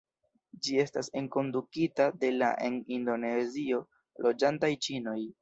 [0.67, 3.85] Ĝi estas enkondukita de la en Indonezio
[4.27, 5.19] loĝantaj ĉinoj.